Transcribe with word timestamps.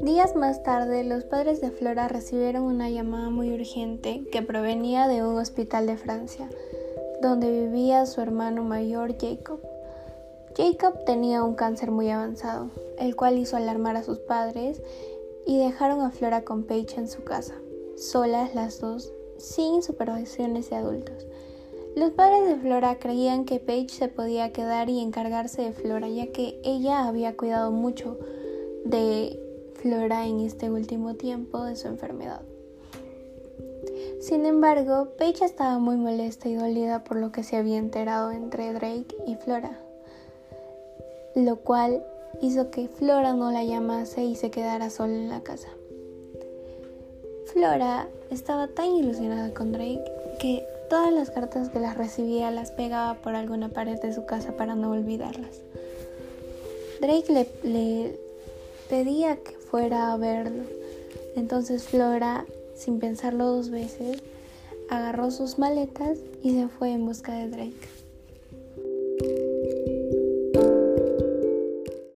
Días 0.00 0.34
más 0.36 0.62
tarde, 0.62 1.04
los 1.04 1.24
padres 1.24 1.60
de 1.60 1.70
Flora 1.70 2.08
recibieron 2.08 2.62
una 2.62 2.90
llamada 2.90 3.30
muy 3.30 3.52
urgente 3.52 4.22
que 4.32 4.42
provenía 4.42 5.08
de 5.08 5.24
un 5.24 5.36
hospital 5.38 5.86
de 5.86 5.96
Francia, 5.96 6.48
donde 7.20 7.50
vivía 7.50 8.06
su 8.06 8.20
hermano 8.20 8.64
mayor 8.64 9.16
Jacob. 9.18 9.60
Jacob 10.56 11.04
tenía 11.04 11.44
un 11.44 11.54
cáncer 11.54 11.90
muy 11.90 12.10
avanzado, 12.10 12.70
el 12.98 13.16
cual 13.16 13.38
hizo 13.38 13.56
alarmar 13.56 13.96
a 13.96 14.02
sus 14.02 14.18
padres 14.18 14.82
y 15.46 15.58
dejaron 15.58 16.00
a 16.00 16.10
Flora 16.10 16.42
con 16.42 16.64
Paige 16.64 17.00
en 17.00 17.08
su 17.08 17.24
casa, 17.24 17.54
solas 17.96 18.54
las 18.54 18.80
dos, 18.80 19.12
sin 19.38 19.82
supervisiones 19.82 20.70
de 20.70 20.76
adultos. 20.76 21.26
Los 21.94 22.10
padres 22.12 22.46
de 22.46 22.56
Flora 22.56 22.98
creían 22.98 23.44
que 23.44 23.60
Paige 23.60 23.90
se 23.90 24.08
podía 24.08 24.50
quedar 24.52 24.88
y 24.88 25.00
encargarse 25.00 25.60
de 25.60 25.72
Flora, 25.72 26.08
ya 26.08 26.28
que 26.28 26.58
ella 26.64 27.06
había 27.06 27.36
cuidado 27.36 27.70
mucho 27.70 28.18
de 28.86 29.38
Flora 29.74 30.26
en 30.26 30.40
este 30.40 30.70
último 30.70 31.16
tiempo 31.16 31.62
de 31.64 31.76
su 31.76 31.88
enfermedad. 31.88 32.40
Sin 34.20 34.46
embargo, 34.46 35.08
Paige 35.18 35.44
estaba 35.44 35.78
muy 35.78 35.96
molesta 35.96 36.48
y 36.48 36.54
dolida 36.54 37.04
por 37.04 37.18
lo 37.18 37.30
que 37.30 37.42
se 37.42 37.56
había 37.56 37.76
enterado 37.76 38.30
entre 38.30 38.72
Drake 38.72 39.14
y 39.26 39.34
Flora, 39.34 39.78
lo 41.34 41.56
cual 41.56 42.02
hizo 42.40 42.70
que 42.70 42.88
Flora 42.88 43.34
no 43.34 43.50
la 43.50 43.64
llamase 43.64 44.24
y 44.24 44.34
se 44.34 44.50
quedara 44.50 44.88
sola 44.88 45.12
en 45.12 45.28
la 45.28 45.42
casa. 45.42 45.68
Flora 47.52 48.08
estaba 48.30 48.68
tan 48.68 48.86
ilusionada 48.86 49.52
con 49.52 49.72
Drake 49.72 50.04
que 50.40 50.64
todas 50.92 51.10
las 51.10 51.30
cartas 51.30 51.70
que 51.70 51.80
las 51.80 51.96
recibía 51.96 52.50
las 52.50 52.70
pegaba 52.70 53.14
por 53.14 53.34
alguna 53.34 53.70
pared 53.70 53.98
de 53.98 54.12
su 54.12 54.26
casa 54.26 54.58
para 54.58 54.74
no 54.74 54.90
olvidarlas. 54.90 55.62
Drake 57.00 57.32
le, 57.32 57.48
le 57.62 58.20
pedía 58.90 59.36
que 59.36 59.52
fuera 59.52 60.12
a 60.12 60.18
verlo. 60.18 60.64
Entonces 61.34 61.84
Flora, 61.84 62.44
sin 62.76 63.00
pensarlo 63.00 63.46
dos 63.46 63.70
veces, 63.70 64.22
agarró 64.90 65.30
sus 65.30 65.58
maletas 65.58 66.18
y 66.42 66.56
se 66.56 66.68
fue 66.68 66.92
en 66.92 67.06
busca 67.06 67.32
de 67.36 67.48
Drake. 67.48 68.01